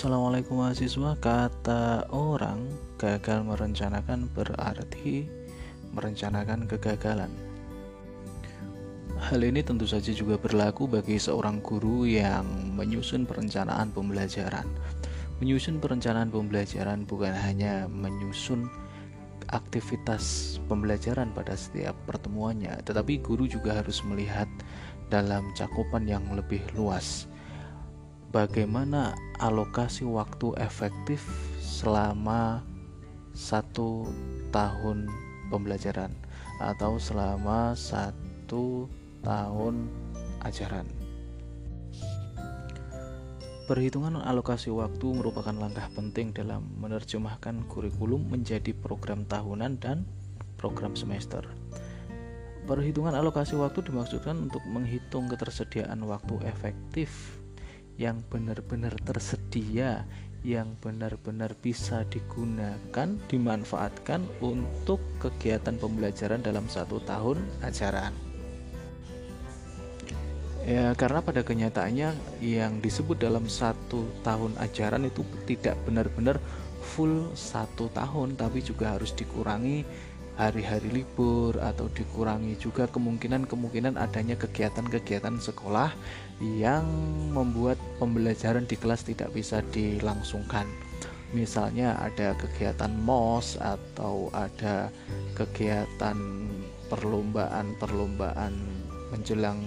Assalamualaikum 0.00 0.64
mahasiswa. 0.64 1.12
Kata 1.20 2.08
orang 2.08 2.64
gagal 2.96 3.44
merencanakan 3.44 4.32
berarti 4.32 5.28
merencanakan 5.92 6.64
kegagalan. 6.64 7.28
Hal 9.20 9.44
ini 9.44 9.60
tentu 9.60 9.84
saja 9.84 10.08
juga 10.16 10.40
berlaku 10.40 10.88
bagi 10.88 11.20
seorang 11.20 11.60
guru 11.60 12.08
yang 12.08 12.48
menyusun 12.72 13.28
perencanaan 13.28 13.92
pembelajaran. 13.92 14.64
Menyusun 15.36 15.84
perencanaan 15.84 16.32
pembelajaran 16.32 17.04
bukan 17.04 17.36
hanya 17.36 17.84
menyusun 17.84 18.72
aktivitas 19.52 20.56
pembelajaran 20.64 21.28
pada 21.36 21.52
setiap 21.52 21.92
pertemuannya 22.08 22.72
Tetapi 22.88 23.20
guru 23.20 23.44
juga 23.44 23.84
harus 23.84 24.00
melihat 24.08 24.48
dalam 25.12 25.52
cakupan 25.52 26.08
yang 26.08 26.24
lebih 26.32 26.64
luas 26.72 27.28
bagaimana 28.30 29.18
alokasi 29.42 30.06
waktu 30.06 30.54
efektif 30.62 31.26
selama 31.58 32.62
satu 33.34 34.06
tahun 34.54 35.10
pembelajaran 35.50 36.14
atau 36.62 36.98
selama 37.02 37.74
satu 37.74 38.86
tahun 39.26 39.90
ajaran. 40.46 40.86
Perhitungan 43.66 44.18
alokasi 44.18 44.66
waktu 44.74 45.14
merupakan 45.14 45.54
langkah 45.54 45.86
penting 45.94 46.34
dalam 46.34 46.66
menerjemahkan 46.82 47.70
kurikulum 47.70 48.26
menjadi 48.26 48.74
program 48.74 49.22
tahunan 49.26 49.78
dan 49.78 50.02
program 50.58 50.98
semester. 50.98 51.46
Perhitungan 52.66 53.14
alokasi 53.14 53.54
waktu 53.54 53.86
dimaksudkan 53.86 54.50
untuk 54.50 54.62
menghitung 54.66 55.30
ketersediaan 55.30 56.02
waktu 56.02 56.34
efektif 56.50 57.39
yang 58.00 58.24
benar-benar 58.32 58.96
tersedia, 59.04 60.08
yang 60.40 60.72
benar-benar 60.80 61.52
bisa 61.60 62.08
digunakan, 62.08 63.20
dimanfaatkan 63.28 64.24
untuk 64.40 65.04
kegiatan 65.20 65.76
pembelajaran 65.76 66.40
dalam 66.40 66.64
satu 66.64 66.96
tahun 67.04 67.44
ajaran. 67.60 68.16
Ya, 70.64 70.96
karena 70.96 71.20
pada 71.20 71.44
kenyataannya 71.44 72.40
yang 72.40 72.80
disebut 72.80 73.20
dalam 73.20 73.44
satu 73.48 74.08
tahun 74.24 74.56
ajaran 74.60 75.04
itu 75.04 75.20
tidak 75.44 75.76
benar-benar 75.84 76.40
full 76.80 77.28
satu 77.36 77.92
tahun, 77.92 78.40
tapi 78.40 78.64
juga 78.64 78.96
harus 78.96 79.12
dikurangi 79.12 79.84
hari-hari 80.40 80.88
libur 80.88 81.52
atau 81.60 81.92
dikurangi 81.92 82.56
juga 82.56 82.88
kemungkinan-kemungkinan 82.88 84.00
adanya 84.00 84.40
kegiatan-kegiatan 84.40 85.36
sekolah 85.36 85.92
yang 86.40 86.88
membuat 87.36 87.76
pembelajaran 88.00 88.64
di 88.64 88.80
kelas 88.80 89.04
tidak 89.04 89.28
bisa 89.36 89.60
dilangsungkan. 89.68 90.64
Misalnya 91.36 91.94
ada 92.00 92.32
kegiatan 92.40 92.90
MOS 93.04 93.60
atau 93.60 94.32
ada 94.32 94.88
kegiatan 95.36 96.16
perlombaan-perlombaan 96.88 98.56
menjelang 99.12 99.60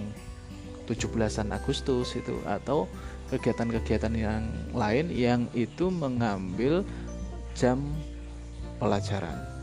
17-an 0.90 1.54
Agustus 1.54 2.18
itu 2.18 2.36
atau 2.44 2.90
kegiatan-kegiatan 3.32 4.12
yang 4.12 4.44
lain 4.76 5.08
yang 5.08 5.48
itu 5.56 5.88
mengambil 5.88 6.84
jam 7.56 7.80
pelajaran. 8.76 9.53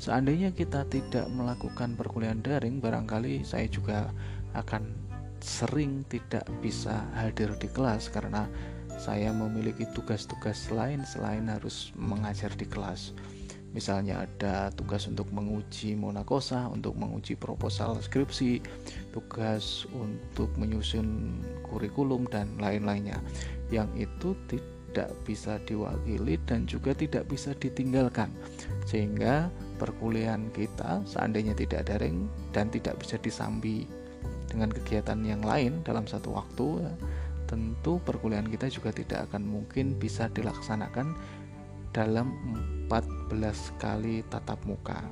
Seandainya 0.00 0.48
kita 0.56 0.88
tidak 0.88 1.28
melakukan 1.28 1.92
perkuliahan 1.92 2.40
daring, 2.40 2.80
barangkali 2.80 3.44
saya 3.44 3.68
juga 3.68 4.08
akan 4.56 4.88
sering 5.44 6.08
tidak 6.08 6.48
bisa 6.64 7.04
hadir 7.12 7.52
di 7.60 7.68
kelas 7.68 8.08
karena 8.08 8.48
saya 8.96 9.28
memiliki 9.28 9.84
tugas-tugas 9.92 10.72
lain 10.72 11.04
selain 11.04 11.52
harus 11.52 11.92
mengajar 12.00 12.48
di 12.56 12.64
kelas. 12.64 13.12
Misalnya 13.76 14.24
ada 14.24 14.72
tugas 14.72 15.04
untuk 15.04 15.28
menguji 15.36 15.92
monakosa, 15.94 16.72
untuk 16.72 16.96
menguji 16.96 17.36
proposal 17.36 18.00
skripsi, 18.00 18.64
tugas 19.12 19.84
untuk 19.92 20.48
menyusun 20.56 21.38
kurikulum 21.68 22.24
dan 22.32 22.56
lain-lainnya. 22.56 23.20
Yang 23.68 24.08
itu 24.08 24.28
tidak 24.48 24.79
bisa 25.22 25.60
diwakili 25.62 26.40
dan 26.46 26.66
juga 26.66 26.90
tidak 26.94 27.30
bisa 27.30 27.54
ditinggalkan. 27.54 28.30
Sehingga 28.88 29.48
perkuliahan 29.78 30.50
kita 30.50 31.06
seandainya 31.06 31.54
tidak 31.54 31.86
daring 31.86 32.26
dan 32.50 32.68
tidak 32.68 32.98
bisa 32.98 33.16
disambi 33.22 33.86
dengan 34.50 34.74
kegiatan 34.74 35.22
yang 35.22 35.46
lain 35.46 35.80
dalam 35.86 36.04
satu 36.10 36.34
waktu 36.34 36.90
tentu 37.50 37.98
perkuliahan 38.06 38.46
kita 38.46 38.70
juga 38.70 38.94
tidak 38.94 39.26
akan 39.30 39.42
mungkin 39.42 39.98
bisa 39.98 40.30
dilaksanakan 40.30 41.18
dalam 41.90 42.30
14 42.86 43.82
kali 43.82 44.22
tatap 44.30 44.62
muka. 44.62 45.02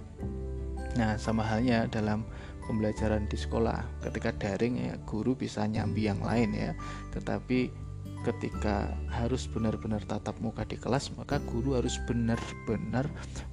Nah, 0.95 1.19
sama 1.19 1.43
halnya 1.43 1.91
dalam 1.91 2.23
pembelajaran 2.71 3.27
di 3.27 3.35
sekolah. 3.35 3.83
Ketika 4.07 4.31
daring 4.39 4.87
ya 4.87 4.95
guru 5.03 5.35
bisa 5.35 5.67
nyambi 5.67 6.07
yang 6.07 6.23
lain 6.23 6.55
ya, 6.55 6.71
tetapi 7.11 7.88
ketika 8.27 8.91
harus 9.09 9.47
benar-benar 9.47 10.03
tatap 10.03 10.35
muka 10.43 10.67
di 10.67 10.75
kelas 10.75 11.15
maka 11.15 11.39
guru 11.47 11.79
harus 11.79 11.97
benar-benar 12.09 13.07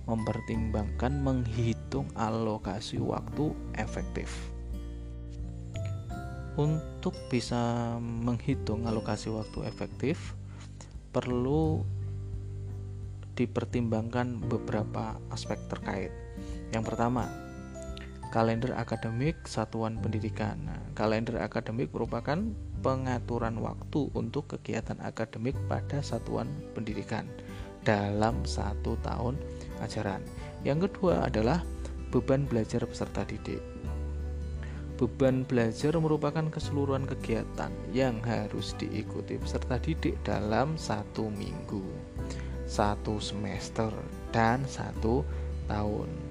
mempertimbangkan 0.09 1.21
menghitung 1.21 2.09
alokasi 2.17 2.97
waktu 2.97 3.53
efektif. 3.77 4.31
Untuk 6.55 7.13
bisa 7.27 7.95
menghitung 7.99 8.87
alokasi 8.87 9.27
waktu 9.27 9.67
efektif 9.67 10.33
perlu 11.11 11.83
dipertimbangkan 13.35 14.39
beberapa 14.47 15.19
aspek 15.29 15.59
terkait. 15.67 16.11
Yang 16.71 16.95
pertama 16.95 17.27
kalender 18.35 18.75
akademik 18.75 19.47
satuan 19.47 19.99
pendidikan. 19.99 20.59
Nah, 20.67 20.81
kalender 20.91 21.39
akademik 21.39 21.91
merupakan 21.95 22.35
pengaturan 22.85 23.57
waktu 23.65 24.13
untuk 24.13 24.53
kegiatan 24.53 25.01
akademik 25.01 25.57
pada 25.65 26.05
satuan 26.05 26.45
pendidikan 26.77 27.25
dalam 27.81 28.45
satu 28.45 28.93
tahun 29.01 29.33
ajaran. 29.81 30.21
Yang 30.61 30.93
kedua 30.93 31.25
adalah 31.25 31.65
beban 32.13 32.45
belajar 32.45 32.85
peserta 32.85 33.25
didik. 33.25 33.57
Beban 35.01 35.49
belajar 35.49 35.97
merupakan 35.97 36.45
keseluruhan 36.53 37.09
kegiatan 37.09 37.73
yang 37.89 38.21
harus 38.21 38.77
diikuti 38.77 39.41
peserta 39.41 39.81
didik 39.81 40.13
dalam 40.21 40.77
satu 40.77 41.33
minggu, 41.33 41.81
satu 42.69 43.17
semester, 43.17 43.89
dan 44.29 44.61
satu 44.69 45.25
tahun. 45.65 46.24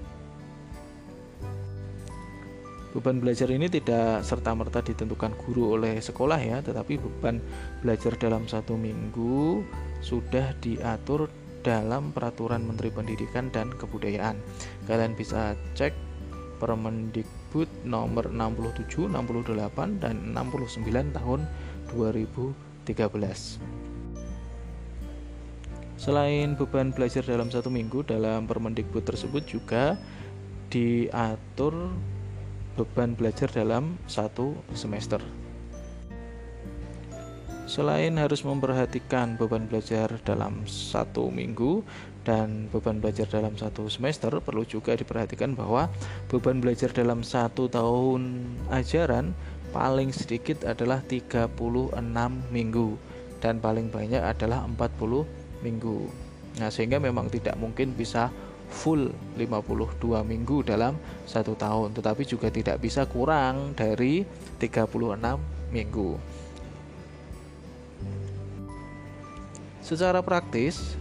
Beban 2.94 3.18
belajar 3.18 3.50
ini 3.50 3.66
tidak 3.66 4.22
serta-merta 4.22 4.78
ditentukan 4.78 5.34
guru 5.34 5.74
oleh 5.74 5.98
sekolah 5.98 6.38
ya, 6.38 6.62
tetapi 6.62 6.94
beban 7.02 7.42
belajar 7.82 8.14
dalam 8.14 8.46
satu 8.46 8.78
minggu 8.78 9.66
sudah 9.98 10.54
diatur 10.62 11.26
dalam 11.66 12.14
peraturan 12.14 12.62
Menteri 12.62 12.94
Pendidikan 12.94 13.50
dan 13.50 13.74
Kebudayaan. 13.74 14.38
Kalian 14.86 15.18
bisa 15.18 15.58
cek 15.74 15.90
Permendikbud 16.62 17.66
nomor 17.82 18.30
67, 18.30 19.10
68 19.10 19.98
dan 19.98 20.30
69 20.30 20.86
tahun 21.18 21.40
2013. 21.90 23.58
Selain 25.98 26.54
beban 26.54 26.94
belajar 26.94 27.26
dalam 27.26 27.50
satu 27.50 27.74
minggu, 27.74 28.06
dalam 28.06 28.46
Permendikbud 28.46 29.02
tersebut 29.02 29.42
juga 29.50 29.98
diatur 30.70 31.90
beban 32.74 33.14
belajar 33.14 33.50
dalam 33.50 33.96
satu 34.10 34.54
semester. 34.74 35.22
Selain 37.64 38.12
harus 38.20 38.44
memperhatikan 38.44 39.40
beban 39.40 39.64
belajar 39.64 40.20
dalam 40.20 40.68
satu 40.68 41.32
minggu 41.32 41.80
dan 42.28 42.68
beban 42.68 43.00
belajar 43.00 43.24
dalam 43.24 43.56
satu 43.56 43.88
semester, 43.88 44.36
perlu 44.44 44.68
juga 44.68 44.92
diperhatikan 44.92 45.56
bahwa 45.56 45.88
beban 46.28 46.60
belajar 46.60 46.92
dalam 46.92 47.24
satu 47.24 47.72
tahun 47.72 48.44
ajaran 48.68 49.32
paling 49.72 50.12
sedikit 50.12 50.62
adalah 50.68 51.00
36 51.08 51.56
minggu 52.52 53.00
dan 53.40 53.58
paling 53.64 53.88
banyak 53.88 54.20
adalah 54.20 54.64
40 54.68 55.24
minggu. 55.64 55.98
Nah, 56.60 56.70
sehingga 56.70 57.02
memang 57.02 57.32
tidak 57.32 57.58
mungkin 57.58 57.96
bisa 57.96 58.30
full 58.74 59.14
52 59.38 60.26
minggu 60.26 60.66
dalam 60.66 60.98
satu 61.24 61.54
tahun. 61.54 61.94
Tetapi 61.94 62.26
juga 62.26 62.50
tidak 62.50 62.82
bisa 62.82 63.06
kurang 63.06 63.78
dari 63.78 64.26
36 64.58 65.38
minggu. 65.70 66.18
Secara 69.84 70.18
praktis 70.24 70.98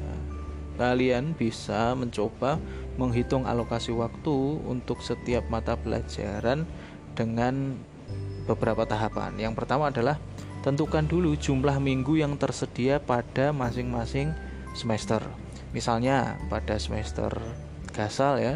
kalian 0.78 1.34
bisa 1.34 1.94
mencoba 1.98 2.62
menghitung 2.98 3.50
alokasi 3.50 3.90
waktu 3.94 4.62
untuk 4.70 5.02
setiap 5.02 5.46
mata 5.50 5.74
pelajaran 5.74 6.66
dengan 7.18 7.78
beberapa 8.46 8.84
tahapan. 8.84 9.40
Yang 9.40 9.54
pertama 9.58 9.90
adalah 9.90 10.20
tentukan 10.66 11.06
dulu 11.06 11.34
jumlah 11.38 11.80
minggu 11.80 12.20
yang 12.20 12.36
tersedia 12.36 13.00
pada 13.00 13.56
masing-masing 13.56 14.36
semester. 14.76 15.43
Misalnya 15.74 16.38
pada 16.48 16.78
semester 16.78 17.34
gasal 17.92 18.40
ya, 18.40 18.56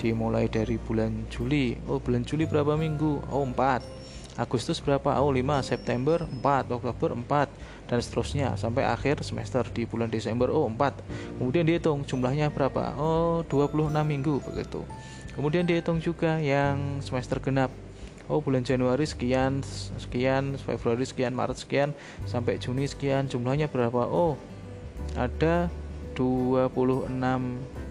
dimulai 0.00 0.46
dari 0.46 0.78
bulan 0.78 1.26
Juli. 1.28 1.76
Oh, 1.90 1.98
bulan 1.98 2.22
Juli 2.22 2.46
berapa 2.46 2.78
minggu? 2.78 3.26
Oh, 3.28 3.42
4. 3.42 4.04
Agustus 4.34 4.82
berapa? 4.82 5.14
Oh 5.22 5.30
5 5.30 5.62
September 5.62 6.26
4 6.26 6.66
Oktober 6.66 7.14
4 7.14 7.86
dan 7.86 7.98
seterusnya 8.02 8.58
sampai 8.58 8.82
akhir 8.82 9.22
semester 9.22 9.62
di 9.70 9.86
bulan 9.86 10.10
Desember. 10.10 10.50
Oh 10.50 10.66
4 10.66 11.38
kemudian 11.38 11.62
dihitung 11.62 12.02
jumlahnya 12.02 12.50
berapa? 12.50 12.98
Oh 12.98 13.46
26 13.46 13.94
minggu 14.02 14.42
begitu. 14.42 14.82
Kemudian 15.38 15.66
dihitung 15.66 16.02
juga 16.02 16.42
yang 16.42 16.98
semester 16.98 17.38
genap. 17.38 17.70
Oh 18.26 18.42
bulan 18.42 18.66
Januari 18.66 19.06
sekian 19.06 19.62
sekian 20.02 20.58
Februari 20.58 21.06
sekian 21.06 21.30
Maret 21.30 21.62
sekian 21.62 21.94
sampai 22.26 22.58
Juni 22.58 22.90
sekian 22.90 23.30
jumlahnya 23.30 23.70
berapa? 23.70 24.02
Oh 24.10 24.34
ada 25.14 25.70
26 26.14 27.10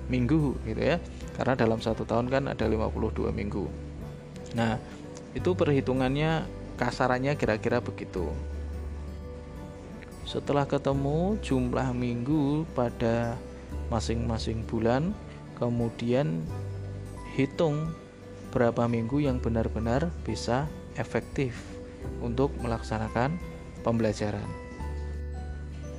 minggu 0.10 0.56
gitu 0.66 0.82
ya. 0.82 0.98
Karena 1.36 1.54
dalam 1.54 1.80
satu 1.80 2.08
tahun 2.08 2.32
kan 2.32 2.44
ada 2.50 2.66
52 2.66 3.30
minggu. 3.32 3.66
Nah 4.58 4.78
itu 5.34 5.52
perhitungannya 5.54 6.46
kasarannya 6.78 7.36
kira-kira 7.38 7.82
begitu. 7.84 8.30
Setelah 10.24 10.66
ketemu 10.66 11.38
jumlah 11.44 11.92
minggu 11.94 12.66
pada 12.74 13.38
masing-masing 13.92 14.64
bulan 14.66 15.12
kemudian 15.60 16.42
hitung 17.36 17.94
berapa 18.54 18.86
minggu 18.86 19.26
yang 19.26 19.42
benar-benar 19.42 20.10
bisa 20.26 20.70
efektif 20.98 21.58
untuk 22.22 22.54
melaksanakan 22.62 23.38
pembelajaran 23.82 24.63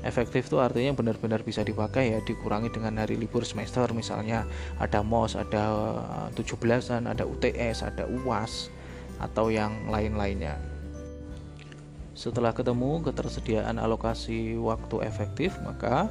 efektif 0.05 0.53
itu 0.53 0.61
artinya 0.61 0.93
benar-benar 0.93 1.41
bisa 1.43 1.65
dipakai 1.65 2.15
ya 2.15 2.19
dikurangi 2.23 2.71
dengan 2.71 3.01
hari 3.01 3.17
libur 3.17 3.43
semester 3.43 3.89
misalnya 3.97 4.45
ada 4.77 5.01
MOS 5.01 5.41
ada 5.41 5.65
17-an 6.37 7.09
ada 7.09 7.25
UTS 7.25 7.89
ada 7.89 8.05
UAS 8.05 8.69
atau 9.23 9.51
yang 9.51 9.73
lain-lainnya. 9.91 10.59
Setelah 12.15 12.55
ketemu 12.55 13.03
ketersediaan 13.03 13.75
alokasi 13.75 14.55
waktu 14.55 15.03
efektif, 15.03 15.59
maka 15.67 16.07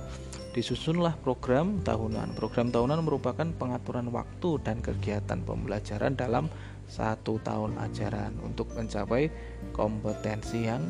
disusunlah 0.52 1.16
program 1.24 1.80
tahunan. 1.82 2.36
Program 2.36 2.70
tahunan 2.70 3.08
merupakan 3.08 3.48
pengaturan 3.56 4.12
waktu 4.12 4.60
dan 4.68 4.84
kegiatan 4.84 5.40
pembelajaran 5.48 6.14
dalam 6.20 6.52
satu 6.92 7.40
tahun 7.42 7.80
ajaran 7.80 8.36
untuk 8.44 8.68
mencapai 8.76 9.32
kompetensi 9.72 10.68
yang 10.68 10.84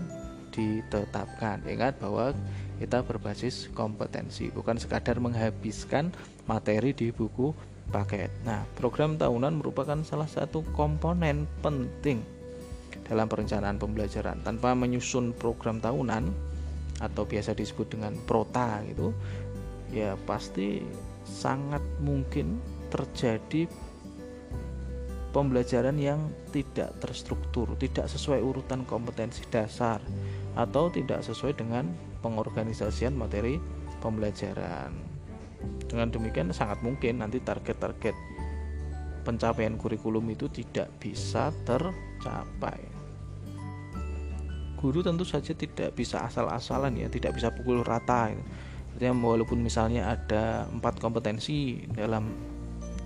ditetapkan. 0.50 1.62
Ingat 1.66 2.02
bahwa 2.02 2.34
kita 2.80 3.06
berbasis 3.06 3.70
kompetensi, 3.72 4.50
bukan 4.50 4.80
sekadar 4.80 5.22
menghabiskan 5.22 6.10
materi 6.50 6.92
di 6.92 7.14
buku 7.14 7.54
paket. 7.92 8.32
Nah, 8.48 8.64
program 8.78 9.20
tahunan 9.20 9.60
merupakan 9.60 10.00
salah 10.02 10.30
satu 10.30 10.66
komponen 10.74 11.46
penting 11.62 12.24
dalam 13.04 13.28
perencanaan 13.28 13.78
pembelajaran. 13.78 14.42
Tanpa 14.42 14.74
menyusun 14.74 15.36
program 15.36 15.84
tahunan 15.84 16.32
atau 17.04 17.24
biasa 17.28 17.52
disebut 17.54 17.94
dengan 18.00 18.16
prota 18.24 18.80
gitu, 18.88 19.12
ya 19.92 20.16
pasti 20.24 20.80
sangat 21.28 21.82
mungkin 22.00 22.58
terjadi 22.90 23.68
pembelajaran 25.34 25.98
yang 25.98 26.30
tidak 26.54 26.94
terstruktur, 27.02 27.74
tidak 27.82 28.06
sesuai 28.06 28.40
urutan 28.40 28.86
kompetensi 28.86 29.42
dasar 29.50 29.98
atau 30.54 30.90
tidak 30.90 31.26
sesuai 31.26 31.58
dengan 31.58 31.90
pengorganisasian 32.22 33.18
materi 33.18 33.58
pembelajaran. 34.00 34.94
Dengan 35.88 36.08
demikian 36.12 36.52
sangat 36.52 36.84
mungkin 36.84 37.24
nanti 37.24 37.40
target-target 37.40 38.16
pencapaian 39.24 39.80
kurikulum 39.80 40.28
itu 40.36 40.52
tidak 40.52 40.92
bisa 41.00 41.50
tercapai. 41.64 42.92
Guru 44.76 45.00
tentu 45.00 45.24
saja 45.24 45.56
tidak 45.56 45.96
bisa 45.96 46.28
asal-asalan 46.28 47.00
ya, 47.00 47.08
tidak 47.08 47.40
bisa 47.40 47.56
pukul 47.56 47.88
rata. 47.88 48.36
Artinya 48.94 49.16
walaupun 49.16 49.64
misalnya 49.64 50.12
ada 50.12 50.68
empat 50.68 51.00
kompetensi 51.00 51.88
dalam 51.88 52.36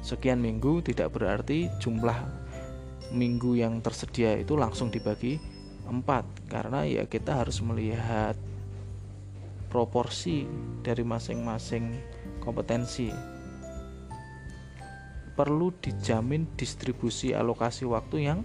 sekian 0.02 0.42
minggu, 0.42 0.82
tidak 0.82 1.14
berarti 1.14 1.70
jumlah 1.78 2.18
minggu 3.14 3.56
yang 3.56 3.80
tersedia 3.80 4.36
itu 4.42 4.58
langsung 4.58 4.90
dibagi 4.90 5.38
empat 5.88 6.28
karena 6.52 6.84
ya 6.84 7.04
kita 7.08 7.44
harus 7.44 7.64
melihat 7.64 8.36
proporsi 9.68 10.48
dari 10.84 11.04
masing-masing 11.04 11.96
kompetensi. 12.40 13.12
Perlu 15.38 15.70
dijamin 15.80 16.50
distribusi 16.58 17.36
alokasi 17.36 17.86
waktu 17.86 18.26
yang 18.26 18.42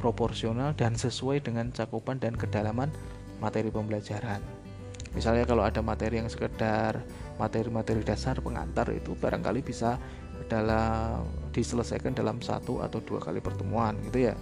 proporsional 0.00 0.72
dan 0.74 0.96
sesuai 0.96 1.44
dengan 1.44 1.70
cakupan 1.70 2.18
dan 2.18 2.34
kedalaman 2.34 2.88
materi 3.38 3.68
pembelajaran. 3.68 4.40
Misalnya 5.12 5.44
kalau 5.44 5.60
ada 5.62 5.84
materi 5.84 6.24
yang 6.24 6.30
sekedar 6.32 7.04
materi-materi 7.36 8.00
dasar 8.00 8.40
pengantar 8.40 8.88
itu 8.96 9.12
barangkali 9.12 9.60
bisa 9.60 10.00
dalam 10.48 11.28
diselesaikan 11.52 12.16
dalam 12.16 12.40
satu 12.40 12.80
atau 12.80 12.98
dua 13.04 13.20
kali 13.20 13.44
pertemuan 13.44 13.92
gitu 14.08 14.32
ya. 14.32 14.34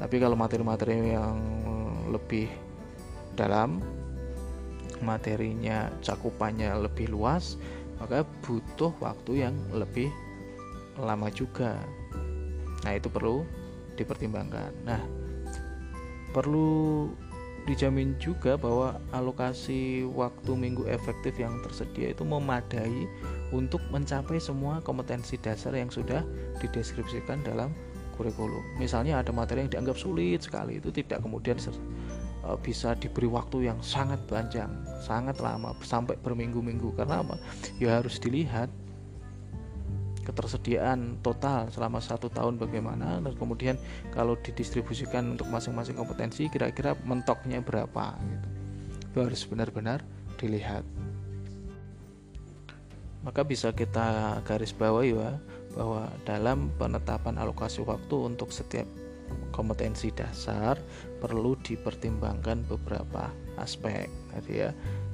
Tapi 0.00 0.16
kalau 0.20 0.36
materi-materi 0.38 1.16
yang 1.16 1.36
lebih 2.10 2.48
dalam 3.32 3.80
materinya 5.02 5.90
cakupannya 5.98 6.70
lebih 6.78 7.10
luas 7.10 7.58
maka 8.02 8.26
butuh 8.42 8.90
waktu 8.98 9.46
yang 9.46 9.54
lebih 9.70 10.10
lama 10.98 11.30
juga. 11.30 11.78
Nah, 12.82 12.92
itu 12.98 13.06
perlu 13.06 13.46
dipertimbangkan. 13.94 14.74
Nah, 14.82 14.98
perlu 16.34 17.06
dijamin 17.62 18.18
juga 18.18 18.58
bahwa 18.58 18.98
alokasi 19.14 20.02
waktu 20.02 20.50
minggu 20.50 20.90
efektif 20.90 21.38
yang 21.38 21.62
tersedia 21.62 22.10
itu 22.10 22.26
memadai 22.26 23.06
untuk 23.54 23.78
mencapai 23.94 24.42
semua 24.42 24.82
kompetensi 24.82 25.38
dasar 25.38 25.70
yang 25.78 25.86
sudah 25.86 26.26
dideskripsikan 26.58 27.38
dalam 27.46 27.70
kurikulum. 28.14 28.62
Misalnya 28.76 29.20
ada 29.20 29.32
materi 29.32 29.64
yang 29.66 29.72
dianggap 29.72 29.96
sulit 29.96 30.44
sekali, 30.44 30.78
itu 30.78 30.92
tidak 30.92 31.24
kemudian 31.24 31.56
Eh, 32.42 32.58
bisa 32.58 32.98
diberi 32.98 33.30
waktu 33.30 33.70
yang 33.70 33.78
sangat 33.78 34.18
panjang, 34.26 34.66
sangat 34.98 35.38
lama 35.38 35.78
sampai 35.78 36.18
berminggu-minggu 36.18 36.90
karena 36.98 37.22
apa? 37.22 37.38
Ya 37.78 38.02
harus 38.02 38.18
dilihat 38.18 38.66
ketersediaan 40.26 41.22
total 41.22 41.70
selama 41.70 42.02
satu 42.02 42.26
tahun 42.30 42.58
bagaimana 42.58 43.22
dan 43.22 43.34
kemudian 43.38 43.78
kalau 44.10 44.34
didistribusikan 44.38 45.38
untuk 45.38 45.50
masing-masing 45.50 45.94
kompetensi 45.98 46.46
kira-kira 46.46 46.94
mentoknya 47.02 47.58
berapa 47.58 48.14
gitu. 48.22 48.48
itu 49.02 49.18
harus 49.18 49.42
benar-benar 49.50 49.98
dilihat 50.38 50.86
maka 53.26 53.42
bisa 53.42 53.74
kita 53.74 54.38
garis 54.46 54.70
bawahi 54.70 55.10
ya 55.10 55.42
bahwa 55.72 56.08
dalam 56.28 56.72
penetapan 56.76 57.40
alokasi 57.40 57.82
waktu 57.82 58.16
untuk 58.32 58.52
setiap 58.52 58.84
kompetensi 59.52 60.12
dasar 60.12 60.80
perlu 61.20 61.56
dipertimbangkan 61.60 62.64
beberapa 62.68 63.32
aspek. 63.60 64.08
Tadi 64.32 64.52
ya 64.52 64.70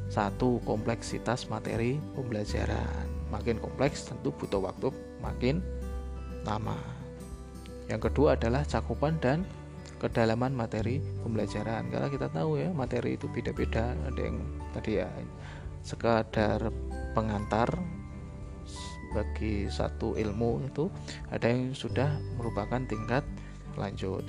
satu 0.08 0.62
kompleksitas 0.64 1.50
materi 1.52 2.00
pembelajaran. 2.16 3.06
Makin 3.28 3.60
kompleks 3.60 4.08
tentu 4.08 4.32
butuh 4.32 4.62
waktu 4.62 4.88
makin 5.20 5.60
lama. 6.48 6.78
Yang 7.92 8.08
kedua 8.12 8.36
adalah 8.36 8.64
cakupan 8.64 9.20
dan 9.20 9.44
kedalaman 10.00 10.54
materi 10.54 11.02
pembelajaran. 11.20 11.92
Karena 11.92 12.08
kita 12.08 12.32
tahu 12.32 12.56
ya 12.56 12.72
materi 12.72 13.20
itu 13.20 13.28
beda-beda. 13.28 13.92
Ada 14.08 14.20
yang 14.20 14.38
tadi 14.72 15.02
ya 15.02 15.08
sekadar 15.84 16.72
pengantar 17.12 17.68
bagi 19.12 19.66
satu 19.68 20.14
ilmu 20.16 20.68
itu 20.68 20.92
ada 21.32 21.48
yang 21.48 21.72
sudah 21.72 22.20
merupakan 22.36 22.80
tingkat 22.84 23.24
lanjut. 23.78 24.24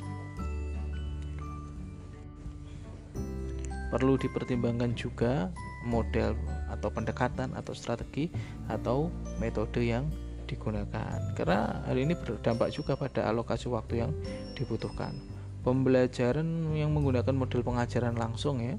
Perlu 3.90 4.22
dipertimbangkan 4.22 4.94
juga 4.94 5.50
model 5.82 6.38
atau 6.70 6.94
pendekatan 6.94 7.58
atau 7.58 7.74
strategi 7.74 8.30
atau 8.70 9.10
metode 9.42 9.82
yang 9.82 10.06
digunakan 10.46 11.18
karena 11.34 11.86
hal 11.86 11.98
ini 11.98 12.14
berdampak 12.18 12.74
juga 12.74 12.94
pada 12.98 13.30
alokasi 13.30 13.70
waktu 13.70 14.06
yang 14.06 14.12
dibutuhkan. 14.54 15.18
Pembelajaran 15.66 16.74
yang 16.78 16.94
menggunakan 16.94 17.34
model 17.36 17.62
pengajaran 17.66 18.16
langsung 18.16 18.62
ya 18.62 18.78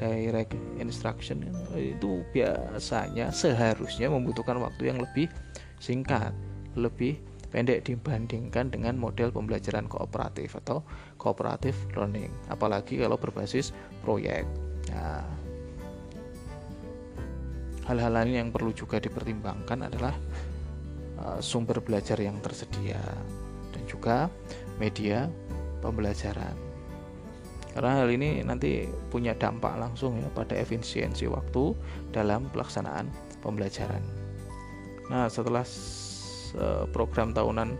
direct 0.00 0.56
instruction. 0.80 1.44
Itu 1.76 2.24
biasanya 2.32 3.28
seharusnya 3.28 4.08
membutuhkan 4.08 4.56
waktu 4.56 4.88
yang 4.88 4.98
lebih 5.04 5.28
singkat, 5.76 6.32
lebih 6.72 7.20
pendek 7.50 7.84
dibandingkan 7.84 8.70
dengan 8.70 8.94
model 8.96 9.34
pembelajaran 9.34 9.90
kooperatif 9.90 10.54
atau 10.64 10.86
cooperative 11.18 11.74
learning 11.98 12.30
apalagi 12.48 12.96
kalau 13.02 13.18
berbasis 13.18 13.74
proyek. 14.06 14.46
Nah, 14.94 15.26
hal-hal 17.90 18.12
lain 18.14 18.32
yang 18.46 18.48
perlu 18.54 18.70
juga 18.70 19.02
dipertimbangkan 19.02 19.90
adalah 19.90 20.14
uh, 21.18 21.42
sumber 21.42 21.82
belajar 21.82 22.22
yang 22.22 22.38
tersedia 22.38 23.02
dan 23.74 23.82
juga 23.90 24.30
media 24.78 25.26
pembelajaran 25.82 26.69
karena 27.70 28.02
hal 28.02 28.08
ini 28.10 28.42
nanti 28.42 28.90
punya 29.14 29.34
dampak 29.38 29.78
langsung 29.78 30.18
ya 30.18 30.26
pada 30.34 30.58
efisiensi 30.58 31.30
waktu 31.30 31.74
dalam 32.10 32.50
pelaksanaan 32.50 33.06
pembelajaran. 33.40 34.02
Nah, 35.10 35.30
setelah 35.30 35.62
program 36.90 37.30
tahunan 37.30 37.78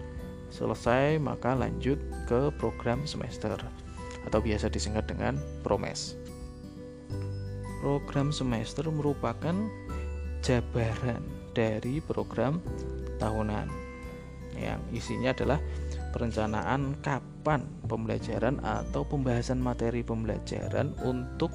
selesai, 0.51 1.19
maka 1.19 1.55
lanjut 1.59 1.99
ke 2.27 2.55
program 2.59 3.03
semester 3.07 3.55
atau 4.27 4.39
biasa 4.39 4.71
disingkat 4.71 5.11
dengan 5.11 5.39
PROMES. 5.67 6.19
Program 7.81 8.31
semester 8.31 8.85
merupakan 8.93 9.57
jabaran 10.45 11.25
dari 11.57 11.99
program 12.05 12.61
tahunan 13.19 13.67
yang 14.61 14.79
isinya 14.93 15.33
adalah 15.33 15.59
perencanaan 16.13 16.99
kapan 17.41 17.65
pembelajaran 17.89 18.61
atau 18.61 19.01
pembahasan 19.01 19.65
materi 19.65 20.05
pembelajaran 20.05 20.93
untuk 21.01 21.49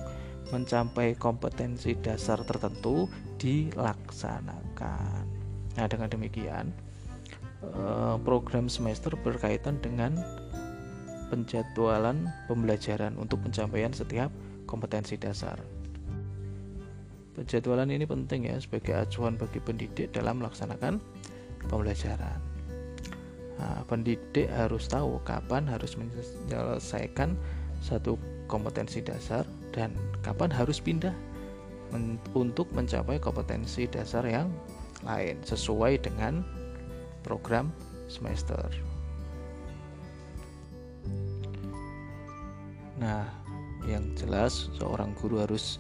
mencapai 0.50 1.14
kompetensi 1.14 1.94
dasar 2.02 2.42
tertentu 2.42 3.06
dilaksanakan. 3.38 5.30
Nah, 5.78 5.86
dengan 5.86 6.10
demikian 6.10 6.74
eh, 7.62 8.18
program 8.26 8.66
semester 8.66 9.14
berkaitan 9.14 9.78
dengan 9.78 10.18
penjadwalan 11.30 12.34
pembelajaran 12.50 13.14
untuk 13.22 13.46
pencapaian 13.46 13.94
setiap 13.94 14.34
kompetensi 14.66 15.22
dasar. 15.22 15.62
Penjadwalan 17.38 17.94
ini 17.94 18.10
penting 18.10 18.50
ya 18.50 18.58
sebagai 18.58 19.06
acuan 19.06 19.38
bagi 19.38 19.62
pendidik 19.62 20.10
dalam 20.18 20.42
melaksanakan 20.42 20.98
pembelajaran. 21.70 22.45
Nah, 23.56 23.88
pendidik 23.88 24.52
harus 24.52 24.92
tahu 24.92 25.24
kapan 25.24 25.64
harus 25.68 25.96
menyelesaikan 25.96 27.40
satu 27.80 28.20
kompetensi 28.52 29.00
dasar 29.00 29.48
dan 29.72 29.96
kapan 30.22 30.52
harus 30.52 30.84
pindah 30.84 31.16
men 31.94 32.20
untuk 32.36 32.68
mencapai 32.76 33.22
kompetensi 33.22 33.88
dasar 33.88 34.26
yang 34.26 34.52
lain 35.06 35.40
sesuai 35.46 36.02
dengan 36.02 36.42
program 37.22 37.72
semester. 38.10 38.68
Nah, 42.96 43.28
yang 43.86 44.16
jelas 44.18 44.72
seorang 44.80 45.14
guru 45.20 45.44
harus 45.44 45.78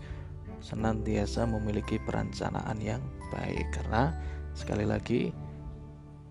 senantiasa 0.61 1.45
memiliki 1.45 2.01
perencanaan 2.01 2.77
yang 2.81 3.01
baik 3.33 3.65
karena 3.73 4.13
sekali 4.57 4.85
lagi 4.85 5.29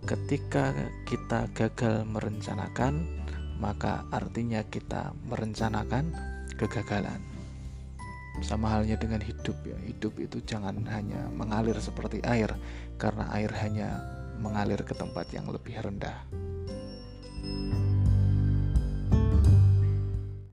ketika 0.05 0.77
kita 1.09 1.49
gagal 1.57 2.05
merencanakan, 2.05 3.05
maka 3.57 4.05
artinya 4.13 4.61
kita 4.69 5.17
merencanakan 5.29 6.13
kegagalan. 6.61 7.21
Sama 8.45 8.69
halnya 8.69 9.01
dengan 9.01 9.23
hidup 9.23 9.57
ya. 9.65 9.79
Hidup 9.81 10.21
itu 10.21 10.43
jangan 10.45 10.77
hanya 10.91 11.31
mengalir 11.33 11.79
seperti 11.81 12.21
air 12.27 12.51
karena 13.01 13.31
air 13.33 13.49
hanya 13.63 14.03
mengalir 14.43 14.83
ke 14.83 14.93
tempat 14.93 15.31
yang 15.33 15.49
lebih 15.49 15.79
rendah. 15.79 16.19